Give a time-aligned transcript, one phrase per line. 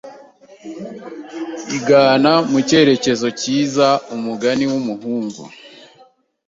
[1.77, 5.43] igana mu cyerekezo cyiza umugani wumuhungu